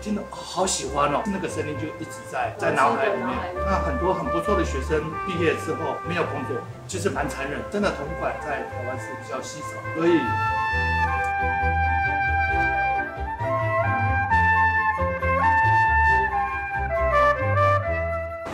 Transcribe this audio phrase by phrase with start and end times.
[0.00, 3.28] 真的好喜欢哦，那个声音就一直在在脑海里面。
[3.56, 7.60] 那很多很不错的学生毕业之后没有工作，其实蛮残忍。
[7.72, 10.20] 真的同款在台湾是比较稀少，所以。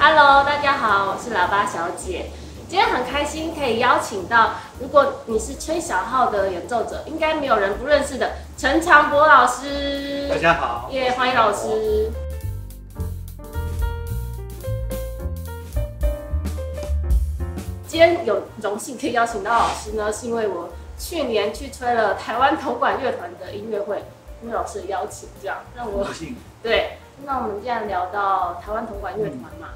[0.01, 2.31] Hello，大家好，我是喇叭小姐。
[2.73, 10.27] 今天很开心可以邀请到，如果你是吹小号的演奏者，应该没有人不认识的陈长博老师。
[10.31, 12.11] 大家好，耶，欢迎老师。
[17.87, 24.03] 今天有荣幸可以邀请到老师呢，是因为我去年去吹了台湾铜管乐团的音乐会，
[24.43, 26.07] 因为老师的邀请，这样让我
[26.63, 26.97] 对。
[27.27, 29.69] 那我们既然聊到台湾铜管乐团嘛，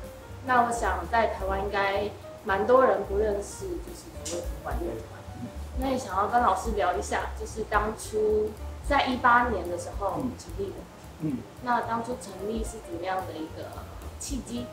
[0.46, 2.08] 那我想在台湾应该。
[2.46, 5.04] 蛮多人不认识，就是所谓管乐团。
[5.78, 8.50] 那也想要跟老师聊一下，就是当初
[8.88, 10.76] 在一八年的时候成立的。
[11.20, 11.38] 嗯。
[11.64, 13.68] 那当初成立是怎么样的一个
[14.18, 14.64] 契机？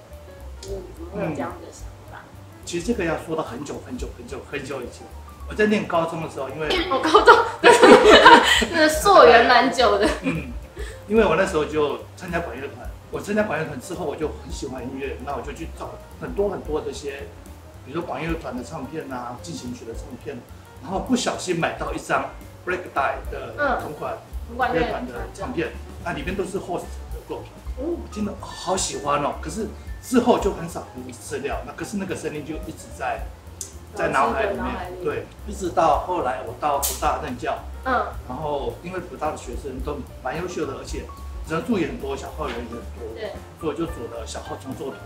[0.61, 2.23] 就是怎么会有这样的想法？
[2.63, 5.05] 其实这个要说到很久很久很久很久以前。
[5.49, 7.35] 我在念高中的时候，因为我高中，
[8.71, 10.07] 那溯源蛮久的。
[10.21, 10.53] 嗯。
[11.09, 15.89] 因为我那时候就参加管乐团，我参加管乐团之后，我就很喜欢音乐，那我就去找
[16.21, 17.27] 很多很多这些。
[17.85, 20.37] 比如说管乐团的唱片啊，进行曲的唱片，
[20.81, 22.29] 然后不小心买到一张
[22.65, 24.17] Break Die 的同款
[24.73, 25.71] 乐团的唱片，
[26.03, 29.35] 那里面都是 Host 的作品，哦，真的好喜欢哦。
[29.41, 29.67] 可是
[30.01, 33.21] 之后就很少读资料，那可是那个声音就一直在
[33.93, 41.03] 在脑海里面，对，一直到后来我到福大任教，嗯，然后因为福大的学生都蛮优秀的，而且
[41.49, 42.79] 人数也很多，小号人也很多，
[43.13, 44.99] 对，所以就组了小号创作团。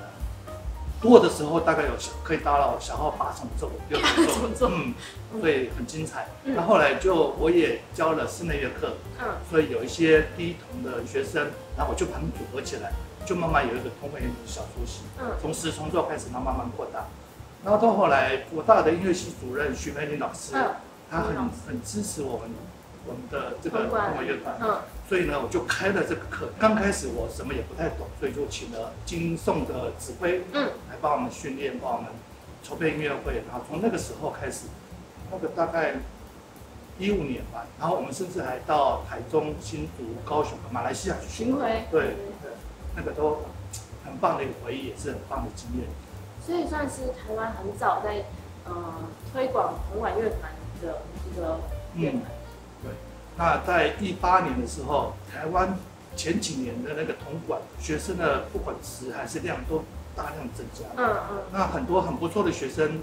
[1.02, 1.92] 多的时候大概有
[2.23, 4.94] 可以达到小号八重奏、六重奏，嗯，
[5.39, 6.28] 所以很精彩。
[6.44, 12.92] 那后来就我也教了室内乐课，嗯，所以有一些低同的学生，然后我就把他们组合起来，
[13.26, 17.05] 就慢慢有一个铜管乐小熟悉，嗯，从十重奏开始，然后慢慢扩大。
[17.64, 20.54] 然后到后来，我大的音乐系主任徐培林老师，
[21.11, 21.36] 他很
[21.67, 22.50] 很支持我们。
[23.08, 26.50] 我们的这个管乐团，嗯，所以呢，我就开了这个课。
[26.60, 32.12] 刚开始我什么也不太懂，所以就请了金颂的指挥，嗯，来帮我们训练，帮我们
[32.62, 33.42] 筹备音乐会。
[33.48, 34.68] 然后从那个时候开始，
[35.32, 35.95] 那个大概
[37.00, 42.16] 一五年吧，然后我们甚至还到台中、新竹、高雄、马来西亚去巡回，对，
[42.95, 43.44] 那个都
[44.06, 45.88] 很棒的一个回忆，也是很棒的经验。
[46.45, 48.26] 所以算是台湾很早在
[48.66, 48.74] 呃
[49.32, 50.52] 推广红管乐团
[50.82, 51.60] 的一个
[51.95, 52.22] 乐团。
[53.37, 55.77] 那在一八年的时候，台湾
[56.15, 59.83] 前几年的那个铜管学生的不管值还是量都
[60.15, 60.86] 大量增加。
[60.98, 61.37] 嗯嗯。
[61.53, 62.99] 那很多很不错的学生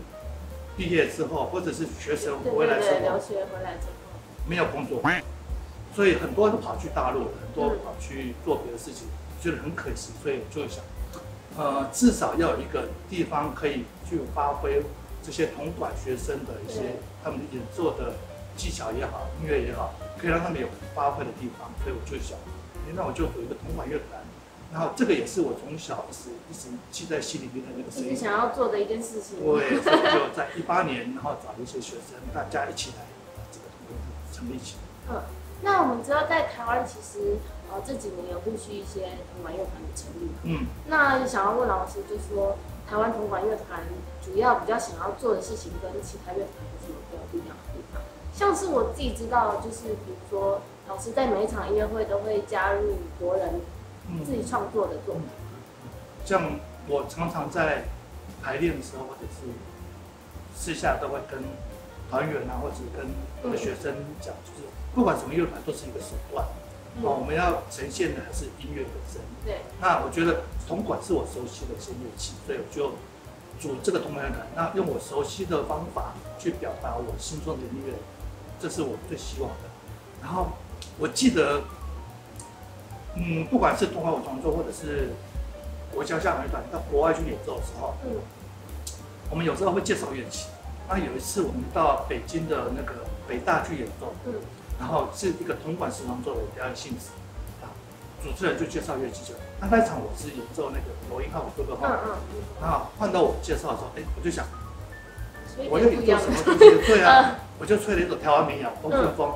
[0.76, 3.92] 毕业之后，或者是学生回来之后，留学回来之后
[4.48, 5.00] 没有工作，
[5.94, 9.06] 所以很多都跑去大陆，很多跑去做别的事情，
[9.40, 10.10] 觉得很可惜。
[10.20, 10.82] 所以我就想，
[11.56, 14.82] 呃，至少要有一个地方可以去发挥
[15.22, 18.14] 这些铜管学生的一些他们的演奏的
[18.56, 19.94] 技巧也好，音乐也好。
[20.24, 22.32] 可以让他们有发挥的地方，所以我就想，
[22.88, 24.16] 哎，那我就有一个铜管乐团，
[24.72, 29.36] 然后这个也是我从小是一直记在心里面的那个声音，想要做的一件事情。
[29.36, 33.04] 对，所以就在一八年，然后找一些学生，大家一起来
[33.36, 34.00] 把这个铜管
[34.32, 35.12] 成立起来。
[35.12, 35.20] 嗯，
[35.60, 37.36] 那我们知道在台湾其实
[37.68, 40.32] 呃这几年有陆续一些铜管乐团的成立。
[40.44, 42.56] 嗯，那想要问老师，就是说
[42.88, 43.84] 台湾铜管乐团
[44.24, 46.64] 主要比较想要做的事情跟其他乐团？
[48.36, 53.60] 像是我自己知道，就是比如说，老师在每一场音乐会都会加入国人
[54.26, 55.24] 自己创作的作品。
[56.24, 56.58] 像
[56.88, 57.84] 我常常在
[58.42, 59.46] 排练的时候，或者是
[60.56, 61.44] 私下都会跟
[62.10, 63.06] 团员啊，或者跟
[63.44, 66.44] 我的学生讲，就是不管什么乐团都是一个手段，
[67.02, 69.22] 哦，我们要呈现的还是音乐本身。
[69.44, 69.60] 对。
[69.80, 72.94] 那我觉得铜管是我熟悉的一些乐器，所以我就
[73.60, 77.94] 组这个铜管乐团，那用我熟悉的方法去表达我心中的音乐。
[78.64, 79.68] 这是我最希望的。
[80.22, 80.48] 然后
[80.98, 81.60] 我记得，
[83.14, 85.10] 嗯，不管是东海我创作，或者是
[85.92, 88.16] 国家交响乐团到国外去演奏的时候，嗯，
[89.28, 90.48] 我们有时候会介绍乐器。
[90.88, 94.32] 那有一次我们到北京的那个北大去演奏，嗯，
[94.80, 97.10] 然后是一个铜管时装作的表演性质，
[97.60, 97.68] 啊，
[98.22, 104.46] 主持人就介绍乐器就，那那场我是演奏那个罗音号哥哥号，嗯嗯，然后换到我介绍的时候，哎，我就想，
[105.68, 106.86] 我要演奏什么东西？
[106.86, 107.36] 对啊。
[107.58, 109.28] 我就吹了一首台湾民谣《风顺风》，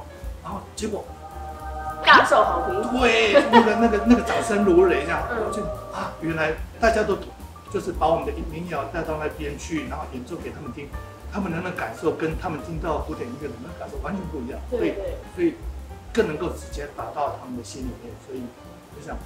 [0.43, 1.05] 然后结果
[2.05, 2.99] 大受好评。
[2.99, 5.62] 对，那个那个那个掌声如雷这样， 我就
[5.94, 7.17] 啊，原来大家都
[7.73, 10.88] 就是把我们的民谣带到那边去，然后演奏给他们听，
[11.32, 14.59] 他们能的感受跟他们听到古典音乐的那感受完全不一样。
[14.71, 15.55] 对，所以
[16.12, 18.12] 更能够直接打到他们的心里面。
[18.26, 18.41] 所以
[18.97, 19.17] 就想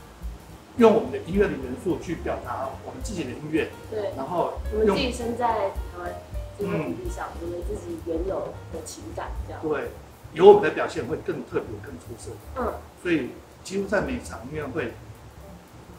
[0.77, 6.13] 用我们的音乐的元素去表达我们自己的音乐，对，然后我们自己生在台湾
[6.59, 9.91] 这块土地上，我们自己原有的情感，这样对，
[10.33, 12.31] 有我们的表现会更特别、更出色。
[12.57, 13.31] 嗯，所以
[13.65, 14.93] 几乎在每场音乐会，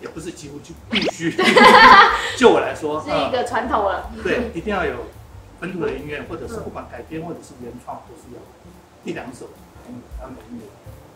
[0.02, 1.32] 也不是几乎就必须，
[2.38, 4.12] 就我来说是一个传统了。
[4.24, 4.96] 对， 一定要有
[5.60, 8.40] 本土的音乐，或者是不管改编或者是原创，都是有
[9.04, 9.48] 一两首
[10.20, 10.66] 他们的音乐。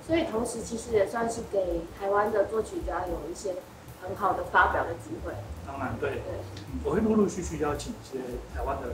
[0.05, 3.55] 所以同时其实也算是给台湾的作曲家有一些
[4.01, 5.33] 很好的发表的机会。
[5.67, 6.21] 当然，对，
[6.85, 8.19] 我会陆陆续续邀请一些
[8.55, 8.87] 台湾的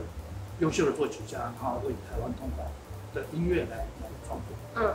[0.60, 2.64] 优秀的作曲家，然后为台湾同胞
[3.14, 4.56] 的音乐来来创作。
[4.76, 4.94] 嗯，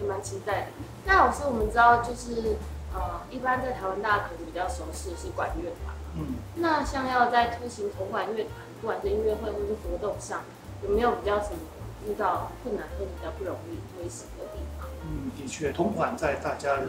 [0.00, 0.66] 也蛮期待的。
[1.04, 2.56] 那老师，我们知道就是
[2.92, 5.94] 呃，一般在台湾大家可能比较熟悉的是管乐团。
[6.16, 6.34] 嗯。
[6.56, 10.42] 那像要在推行同管乐团，不管是音乐会或是活动上，
[10.82, 11.58] 有没有比较什么
[12.08, 14.88] 遇到困难或者比较不容易推行的地方？
[15.04, 16.86] 嗯，的确，铜管在大家的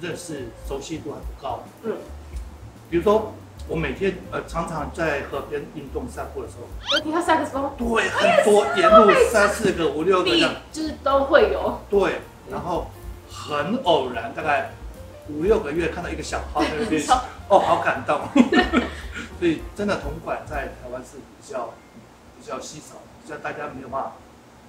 [0.00, 1.60] 认识熟悉度很高。
[1.82, 1.96] 嗯。
[2.90, 3.32] 比如说，
[3.68, 6.66] 我每天呃常常在河边运动散步的时候，
[6.96, 7.70] 我听到萨克斯风。
[7.76, 11.80] 对，很多沿路三四个、五六个这样，就是都会有。
[11.90, 12.20] 对，
[12.50, 12.90] 然后
[13.30, 14.70] 很偶然，大概
[15.28, 17.02] 五六个月看到一个小号在那边，
[17.48, 18.20] 哦，好感动。
[19.38, 21.74] 所以真的铜管在台湾是比较
[22.40, 24.12] 比较稀少，比较大家没有办法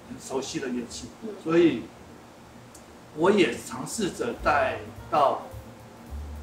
[0.08, 1.08] 很熟悉的乐器，
[1.42, 1.82] 所以。
[3.16, 4.78] 我也尝试着带
[5.10, 5.42] 到，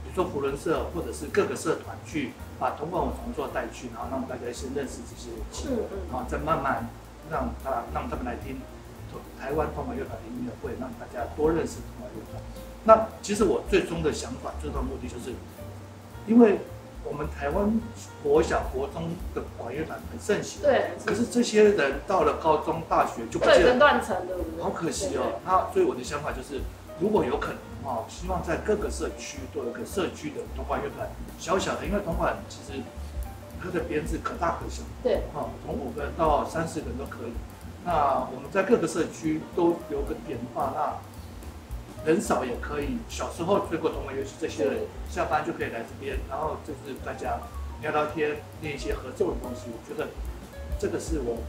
[0.03, 5.67] 比如说福伦社或者是各个社团去把同管我重奏带去，然后让大家先认识这些乐器，
[6.11, 6.89] 然后再慢慢
[7.31, 8.59] 让他让他们来听
[9.39, 12.41] 台湾同管乐团的音乐会，让大家多认识同管乐团。
[12.83, 15.35] 那其实我最终的想法、最终的目的就是，
[16.25, 16.59] 因为。
[17.09, 17.79] 我们台湾
[18.21, 20.91] 国小、国中的管乐团很盛行，对。
[21.05, 24.13] 可是这些人到了高中、大学就不见断层？
[24.59, 25.39] 好可惜哦。
[25.45, 26.59] 那所以我的想法就是，
[26.99, 31.07] 如果有可能的话，希望在各个社区都有个社区的铜管乐团，
[31.39, 32.81] 小小的，因为铜管其实
[33.63, 35.15] 它的编制可大可小，对。
[35.33, 37.31] 啊，从五个人到三四个都可以。
[37.85, 40.97] 那我们在各个社区都有个点的话，那。
[42.05, 44.77] 人少也可以，小时候吹过铜管乐器，这些人
[45.09, 47.37] 下班就可以来这边，然后就是大家
[47.81, 49.63] 聊聊天，练一些合奏的东西。
[49.73, 50.07] 我觉得
[50.79, 51.39] 这个是我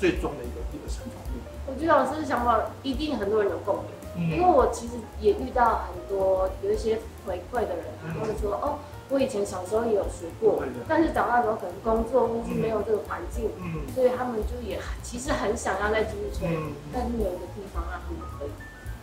[0.00, 1.22] 最终的一个一个成长。
[1.68, 3.84] 我觉得老师的想法一定很多人有共鸣，
[4.16, 8.78] 因为我其实也遇到很多有一些回馈的人，他们说哦，
[9.08, 13.50] 我以前小时候也有学过，但是长大之后可能工作或是没有这个环境，
[13.94, 16.48] 所以他们就也其实很想要再继续吹，
[16.92, 18.50] 但是没有一个地方让他们可以。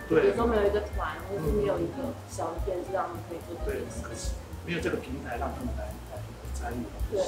[0.09, 4.01] 比如说没有一个团，或是没有一个小的电视，让他们可以做这件事。
[4.03, 4.31] 可是
[4.65, 6.21] 没有这个平台让他们来来
[6.53, 6.85] 参与。
[7.11, 7.21] 对，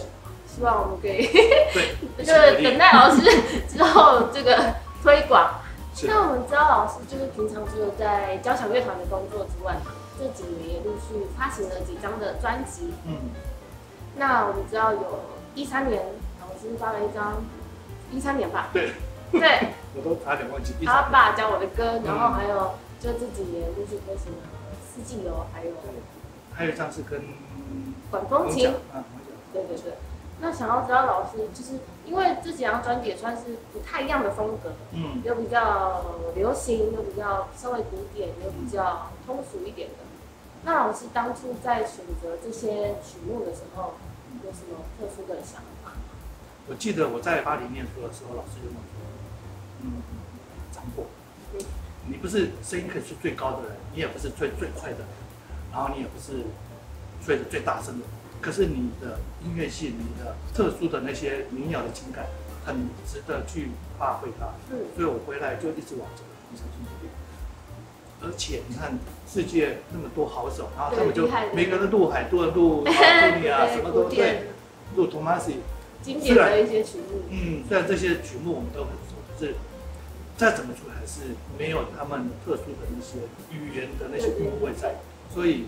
[0.48, 1.28] 希望我们可以。
[1.74, 1.96] 对。
[2.26, 3.22] 就是等待老师
[3.68, 5.62] 之后这个推广。
[6.04, 9.76] 那我们知道老师就是平常只有在交响乐团的工作之外，
[10.18, 12.94] 这几年也陆续发行了几张的专辑。
[13.06, 13.30] 嗯。
[14.16, 15.20] 那我们知道有
[15.54, 16.04] 一三年
[16.40, 17.44] 老师发了一张，
[18.12, 18.70] 一三年吧。
[18.74, 18.94] 对。
[19.32, 19.42] 对。
[19.94, 20.74] 我都差点忘记。
[20.86, 24.40] 他爸教我的歌，然后还有就这几年陆续发行了
[24.96, 25.72] 《四季游》，还有
[26.54, 27.22] 还有一张是跟
[28.10, 28.74] 管风琴。
[29.52, 29.94] 对对对。
[30.42, 36.04] 那想要知道老师，就是因为这几张专辑也算是不太一样的风格，嗯，又比较
[36.36, 39.96] 流行，又比较稍微古典，又比较通俗一点的。
[40.64, 43.94] 那老师当初在选择这些曲目的时候，
[44.44, 45.92] 有什么特殊的想法？
[46.68, 48.70] 我记得我在巴黎念书的时候，老师就。
[49.84, 50.02] 嗯，
[50.72, 51.06] 掌握。
[52.08, 55.08] 你不是声音可以是最高的人，你也不是最最快的人，
[55.72, 56.46] 然后你也不是
[57.24, 58.06] 吹的最大声的。
[58.42, 62.26] 可是你的音乐性，你的特殊的那些民谣的情感，
[62.66, 63.70] 很值得去
[64.00, 64.48] 发挥它。
[64.72, 64.80] 嗯。
[64.96, 67.12] 所以我回来就一直往这个方向去努力。
[68.24, 72.94] 而且你看，世界那么多好手，然后他们就每个人录海多人录托
[73.40, 74.48] 尼啊， 什么都对，
[74.96, 75.58] 录 Tomasi，
[76.02, 77.22] 经典的一些曲目。
[77.30, 79.56] 嗯，虽然这些曲目我们都很熟，可是。
[80.38, 83.20] 再怎么出还是没有他们特殊的一些
[83.56, 84.96] 语言的那些韵味在，
[85.32, 85.66] 所以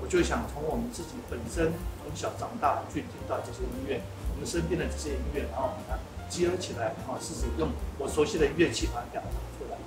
[0.00, 1.72] 我就想从我们自己本身
[2.02, 4.00] 从小长大去听到这些音乐，
[4.34, 5.98] 我们身边的这些音乐，然后把它
[6.28, 9.78] 结合起来，啊，试试用我熟悉的乐器把它表达出来。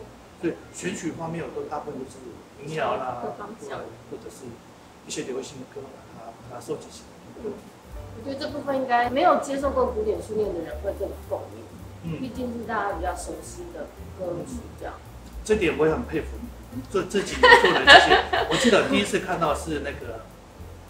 [0.42, 2.18] 所以选曲方面，我都大部分都是
[2.64, 4.46] 民谣啦，或者是
[5.06, 5.82] 一些流行的歌，
[6.18, 7.10] 把它把它收集起来。
[7.44, 11.64] 我觉得这部分应该没有接受过古典训练的人会更共鸣，
[12.04, 13.88] 嗯，毕竟是大家比较熟悉的
[14.18, 14.58] 歌曲。
[14.80, 14.96] 这样，
[15.46, 16.48] 这点我也很佩服你。
[16.92, 18.18] 这这几年做的这些，
[18.50, 20.22] 我记得第一次看到是那个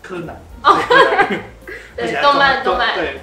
[0.01, 0.41] 柯南，
[1.95, 3.19] 对，动漫动漫，对，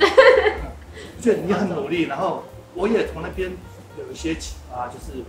[1.21, 2.05] 觉得你很努力。
[2.05, 2.45] 然后
[2.75, 3.51] 我也从那边
[3.99, 5.23] 有一些启发，就是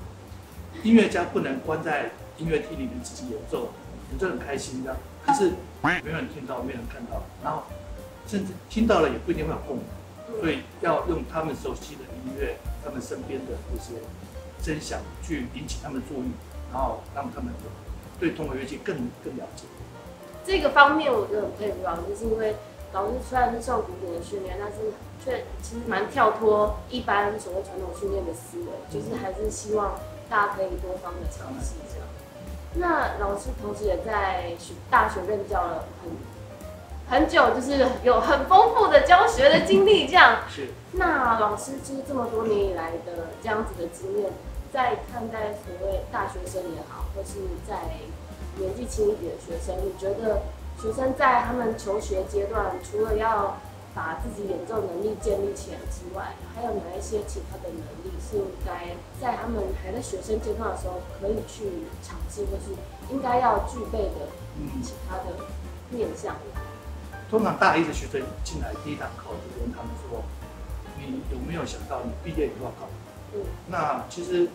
[0.84, 3.74] 音乐家不能关在音乐厅里面自己演奏，
[4.12, 4.98] 演奏很开心这样。
[5.26, 7.64] 可是没有人听到，没有人看到，然后
[8.28, 9.86] 甚至听到了也不一定会有共鸣。
[10.40, 14.00] 所以要用他们熟悉的音乐，他们身边的这些
[14.62, 16.32] 声响去引起他们注意，
[16.74, 17.54] 然后让他们
[18.20, 19.66] 对通管乐器更更了解。
[20.46, 22.56] 这个方面我觉得很佩服老师，是因为
[22.94, 24.94] 老师虽然是受古典的训练，但是
[25.24, 32.08] 却其实蛮跳脱一般所谓传统训练的思维，就是还是希望大家可以多方的尝试这样。
[32.76, 36.12] 那老师同时也在学大学任教了很
[37.10, 40.40] 很久，就是有很丰富的教学的经历这样。
[40.50, 40.68] 是。
[40.94, 44.32] 那老师就是这么多年以来的这样子的经验，
[44.72, 47.76] 在看待所谓大学生也好，或是在
[48.58, 50.42] 年纪轻一点的学生，你觉得
[50.82, 53.58] 学生在他们求学阶段，除了要
[53.96, 62.76] 把自己演奏能力建立起来之外，还有哪一些其他的能力是应该在他们还在学生阶段的时候可以去尝试，或是
[63.12, 64.28] 应该要具备的
[64.84, 65.24] 其他的
[65.90, 66.36] 面向？
[67.30, 70.24] 通常大一的学生进来第一堂课就问他们说
[70.98, 72.88] ：“你有没有想到你毕业以后要考？”
[73.34, 74.48] 嗯，那其实。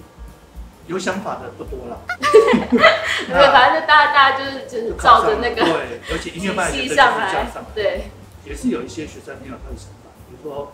[0.88, 7.17] 有想法的不多了， 对，反正就大家大家就是就是照着那个对，而且音乐班也 是上。
[7.17, 8.11] 来，对，
[8.45, 10.73] 也是有一些学生很有他的想法，比如说，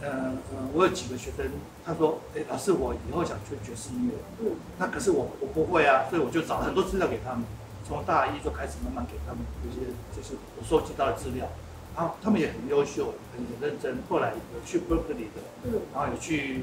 [0.00, 0.08] 呃
[0.48, 1.44] 呃，我有几个学生，
[1.84, 7.44] 他说，哎，老师，我以后想学爵士音乐，嗯，那可是我我不会啊，所以我就找了很多资料给他们，
[7.86, 11.46] 从大一就开始慢慢给他们有些就是我收集到的资料，
[11.94, 16.62] 然后他们也很优秀，很认真，后来有去 Berkeley 的，嗯，然后有去。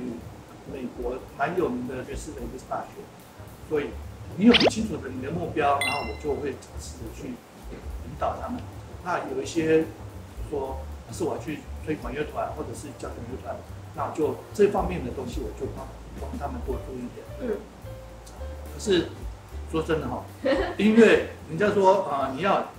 [0.71, 3.01] 美国蛮有名的爵士的一个大学，
[3.69, 3.85] 所以
[4.37, 8.59] 你有很清楚的你的目标，然后我就会尝试的去引导他们。
[9.03, 9.85] 那有一些
[10.49, 10.77] 说
[11.11, 13.55] 是我去推广乐团或者是交响乐团，
[13.95, 15.87] 那就这方面的东西我就帮
[16.19, 17.25] 帮他们多做一点。
[17.41, 17.57] 嗯。
[18.73, 19.09] 可是
[19.71, 20.23] 说真的哈，
[20.77, 22.69] 音乐人家说啊，你要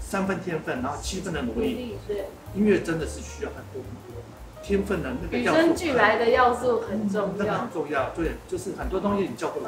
[0.00, 1.96] 三分天分，然后七分的努力。
[2.08, 2.24] 对。
[2.54, 4.13] 音乐真的是需要很多很多。
[4.64, 8.08] 天分的那个与生俱来的要素很重要，很重要。
[8.16, 9.66] 对，就是很多东西你叫不来，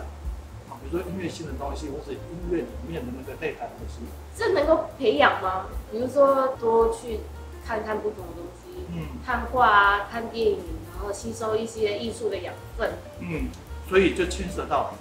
[0.71, 2.19] 啊，比如说音乐性的东西，或者音
[2.51, 4.01] 乐里面的那个内涵东西，
[4.35, 5.67] 这能够培养吗？
[5.93, 7.21] 比如说多去
[7.67, 10.59] 看看不同的东西，嗯，看画啊，看电影，
[10.95, 12.91] 然后吸收一些艺术的养分。
[13.21, 13.49] 嗯，
[13.91, 14.95] 所以就牵涉到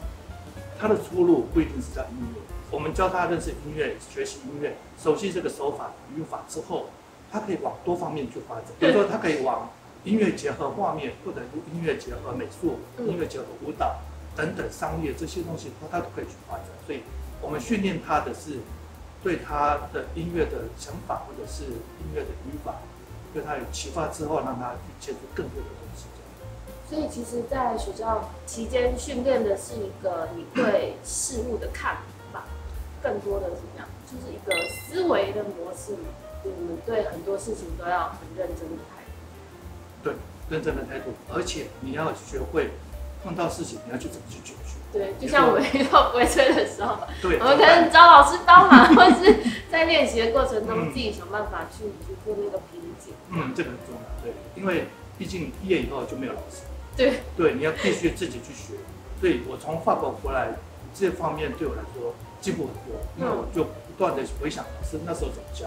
[0.77, 2.41] 他的出路不一定是在音乐。
[2.69, 6.87] 我们教他认识音乐、学习音乐、熟悉这个手法、语法之后，
[7.31, 8.65] 他可以往多方面去发展。
[8.77, 9.69] 比如说，他可以往
[10.05, 11.41] 音乐结合画面，或者
[11.73, 13.97] 音乐结合美术，音乐结合舞蹈
[14.35, 16.65] 等等商业这些东西，他他都可以去发展。
[16.85, 17.01] 所以，
[17.41, 18.59] 我们训练他的是
[19.23, 22.75] 对他的音乐的想法，或者是音乐的语法，
[23.33, 26.05] 对他有启发之后，让他去接触更多的东西。
[26.87, 31.97] 所以，其实，在学校期间训练的是一个你对事物的看
[32.31, 32.43] 法，
[33.01, 36.09] 更多的怎么样，就是一个思维的模式嘛。
[36.43, 38.83] 我们对很多事情都要很认真的。
[40.05, 40.13] 对，
[40.51, 42.69] 认真的态度，而且你要学会
[43.23, 44.77] 碰到事情，你要去怎么去解决。
[44.93, 49.35] 对，就像我们遇到不会吹的时候，对，我们可能找老师帮忙，或是
[49.71, 53.15] 在练习的过程中自己想办法去突破那个瓶颈。
[53.31, 56.61] 嗯，这个很重要，对，因为毕竟毕业以后就没有老师。
[56.95, 58.75] 对，对，你要必须自己去学。
[59.19, 60.49] 所以我从法国回来，
[60.93, 65.65] 这方面对我来说进步很多，因为我就不断的回想老师那时候怎么教，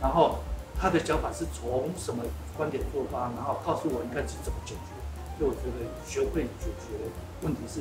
[0.00, 0.38] 然后。
[0.78, 2.22] 他的教法是从什么
[2.56, 4.80] 观点做法，然后告诉我应该是怎么解决。
[5.38, 6.96] 所以我觉得学会解决
[7.42, 7.80] 问题是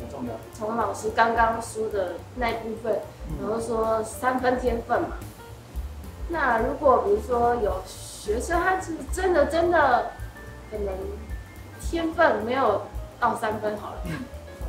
[0.00, 0.34] 很重要。
[0.52, 3.00] 从老师刚刚说的那一部分，
[3.40, 5.16] 然后说三分天分嘛。
[6.28, 10.12] 那如果比如说有学生，他是真的真的
[10.70, 10.94] 可能
[11.80, 12.82] 天分没有
[13.20, 14.02] 到三分好了，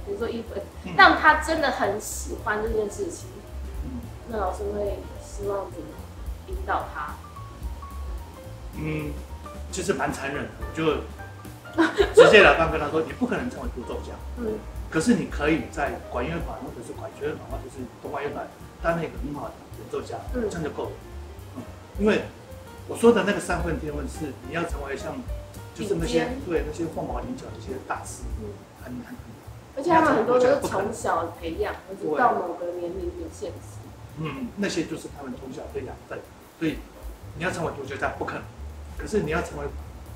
[0.06, 0.62] 比如说一分，
[0.96, 3.28] 但他真的很喜欢这件事情，
[4.28, 5.88] 那老师会希望怎么
[6.48, 7.14] 引导他？
[8.76, 9.12] 嗯，
[9.72, 10.86] 其实蛮残忍的，我就
[12.14, 14.14] 直截了当跟他说，你不可能成为独奏家。
[14.38, 14.58] 嗯。
[14.90, 18.46] 可是你可以在管乐团或者是管弦乐团或者是东管乐团
[18.82, 20.92] 当那个很好的演奏家，嗯这样就够了。
[21.56, 21.64] 嗯。
[22.00, 22.22] 因为
[22.88, 25.16] 我说的那个三分天分是你要成为像，
[25.74, 28.54] 就是那些对那些凤毛麟角的一些大师，嗯，
[28.84, 29.16] 很很。
[29.76, 33.82] 而且他们很多都是从小培养，而且到某个年龄有限制。
[34.20, 36.20] 嗯，那些就是他们从小的养分，
[36.60, 36.78] 所以
[37.36, 38.44] 你要成为独奏家不可能。
[39.04, 39.66] 可是你要成为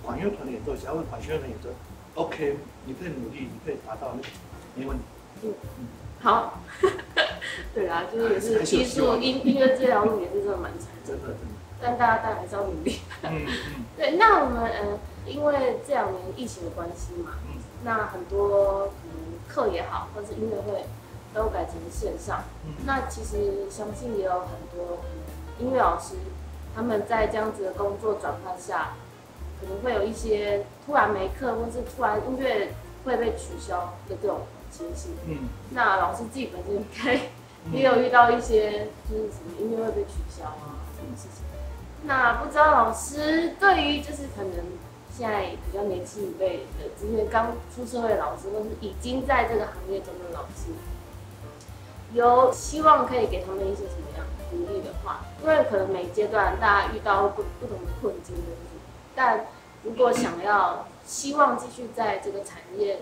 [0.01, 1.67] 管乐团的演奏家，或者管弦乐团演奏
[2.15, 4.27] ，OK，你可以努力，你可以达到那个，
[4.75, 5.03] 没问题。
[5.43, 5.87] 嗯嗯，
[6.21, 6.61] 好。
[7.75, 11.53] 对啊，就是也是艺术音音乐这条路也是真的蛮长， 真的真的。
[11.81, 13.01] 但大家当然还是要努力。
[13.23, 13.85] 嗯嗯。
[13.97, 20.85] 对，那我们呃，因为这两年疫情的关系嘛，嗯，那很多可能课也好，或者是音乐会
[21.33, 22.45] 都改成线上。
[22.85, 24.99] 那其实相信也有很多
[25.59, 26.15] 音乐老师，
[26.77, 28.93] 他们在这样子的工作转换下，
[29.59, 32.71] 可能会有一些突然没课，或是突然音乐
[33.03, 35.15] 会被取消的这种情形。
[35.25, 37.15] 嗯，那老师自己本身应该
[37.75, 41.43] 也有遇到一些，就是什么音乐会被取消啊，什么事情？
[42.03, 44.51] 那不知道老师对于就是可能。
[45.09, 50.69] 现在比较年轻一辈的这些刚出社会的老师，或是已经在这个行业中的老师，
[52.13, 55.21] 有希望可以给他们一些什么样鼓励的话？
[55.41, 58.35] 因为可能每阶段大家遇到不不同的困境，
[59.15, 59.45] 但
[59.83, 62.99] 如果想要希望继续在这个产业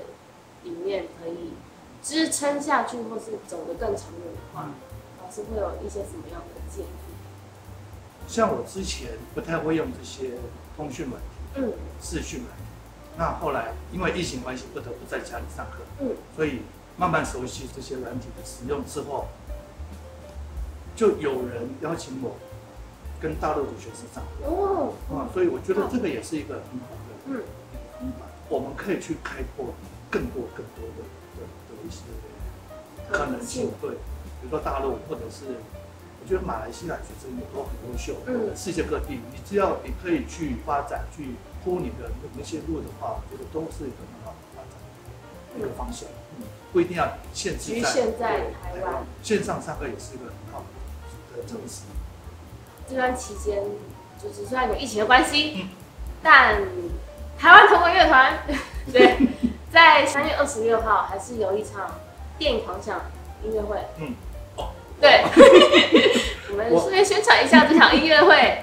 [0.64, 1.54] 里面可以
[2.04, 4.70] 支撑下去，或是走得更长远的话，
[5.24, 6.90] 老师会有一些什么样的建议？
[8.28, 10.32] 像我之前不太会用这些
[10.76, 11.30] 通讯软件。
[11.64, 11.72] 嗯，
[12.02, 12.64] 视讯软体，
[13.18, 15.78] 那后来因为疫情关系，不得不在家里上课。
[16.02, 16.64] 嗯，所以
[16.98, 19.28] 慢慢熟悉这些软体的使用之后，
[20.96, 22.36] 就有人邀请我
[23.22, 24.46] 跟大陆的学生上课。
[24.46, 27.44] 哦，啊，所以我觉得这个也是一个很好的，嗯，
[28.00, 28.26] 方法。
[28.50, 29.74] 我们可以去开拓
[30.10, 31.04] 更多更多的
[31.36, 32.02] 的的一些
[33.12, 33.72] 可能性。
[33.82, 35.58] 对，比如说大陆或者是。
[36.18, 44.74] 我觉得马来西亚学生也都很优秀，嗯，世界各地，你只要你可以去发展、去铺你的那些路的话，我觉得都是一个很好的发展
[45.56, 46.10] 一个方向。
[46.40, 47.80] 嗯，不一定要限制
[48.18, 50.66] 在台湾，线上上课也是一个很好的
[51.48, 51.84] 尝试。
[52.90, 53.64] 这段期间，
[54.22, 55.70] 就是虽然有疫情的关系，嗯，
[56.22, 56.62] 但
[57.38, 58.40] 台湾同文乐团
[58.92, 59.18] 对，
[59.72, 62.00] 在三月二十六号还是有一场
[62.38, 63.02] 电影狂想
[63.44, 64.16] 音乐会，嗯。
[65.02, 65.26] 对，
[66.50, 68.62] 我们顺便宣传一下这场音乐会。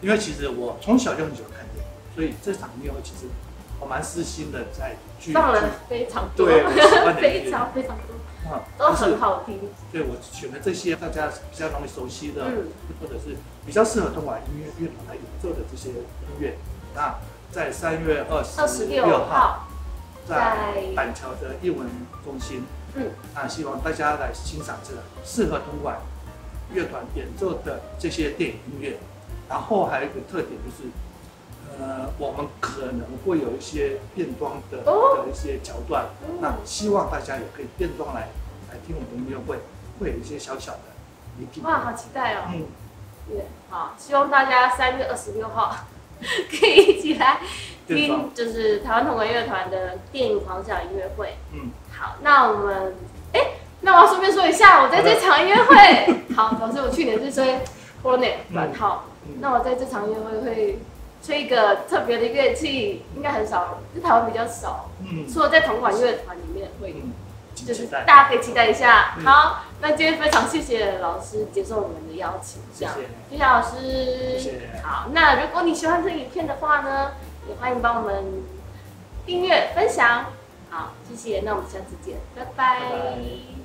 [0.00, 3.26] 因为其实我从小就很喜欢看电影，所以这场音乐会其实
[3.78, 6.64] 我蛮私心的在去放了非常多，对，
[7.20, 8.16] 非常非常多，
[8.50, 9.60] 啊，都很好听。
[9.92, 12.44] 对我选了这些大家比较容易熟悉的，
[13.00, 15.96] 或者是比较适合东莞音乐乐团来演奏的这些音
[16.40, 16.56] 乐，
[16.94, 17.14] 那
[17.50, 19.68] 在三月二十六号，
[20.26, 21.86] 在板桥的艺文
[22.24, 22.64] 中心。
[22.94, 25.96] 嗯，那希望大家来欣赏这个适合东莞
[26.74, 28.98] 乐团演奏的这些电影音乐。
[29.48, 30.88] 然后还有一个特点就是，
[31.80, 36.06] 呃，我们可能会有一些变装的的一些桥段。
[36.40, 38.28] 那希望大家也可以变装来
[38.70, 39.60] 来听我们的音乐会，
[39.98, 40.78] 会有一些小小的
[41.38, 41.62] 礼品。
[41.64, 42.42] 哇，好期待哦！
[42.52, 42.66] 嗯，
[43.28, 45.74] 对，好，希望大家三月二十六号
[46.20, 47.40] 可以一起来
[47.86, 51.36] 听，就是台湾同管乐团的电影狂想音乐会。
[51.52, 51.70] 嗯。
[51.90, 52.94] 好，那我们，
[53.32, 53.40] 哎，
[53.80, 57.60] 那我要顺便说一下，我在这场音乐会， 好，老师，我去年是吹
[58.02, 59.04] cornet 软号，
[59.40, 60.78] 那我在这场音乐会会
[61.22, 66.96] 吹一个特别的乐器，应该很少，在台湾比较少，嗯，除了在同款乐团里面会，
[67.54, 69.16] 就是大家可以期待一下。
[69.24, 72.92] 好，那今天非常谢谢老师接受我们的邀请，谢谢，
[73.30, 74.80] 谢谢老师，谢谢。
[74.82, 77.12] 好，那如果你喜欢这影片的话呢，
[77.48, 78.42] 也欢迎帮我们
[79.24, 80.26] 订阅分享。
[80.70, 82.80] 好，谢谢，那我们下次见，拜拜。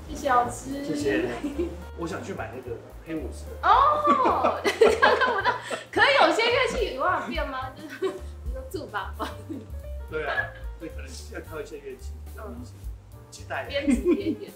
[0.09, 1.25] 谢谢老师，谢谢。
[1.97, 3.45] 我想去买那个黑五十。
[3.63, 4.61] 哦，
[4.99, 5.55] 看不到，
[5.91, 7.71] 可以有些乐器有办法变吗？
[7.75, 8.13] 就是
[8.45, 9.29] 你说助把吧。
[10.11, 10.35] 对啊，
[10.77, 12.61] 所以可能要挑一些乐器，嗯，
[13.31, 13.65] 期待。
[13.69, 14.51] 编辑一点。